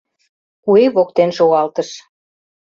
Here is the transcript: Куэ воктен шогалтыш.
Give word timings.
Куэ 0.63 0.83
воктен 0.95 1.29
шогалтыш. 1.37 1.89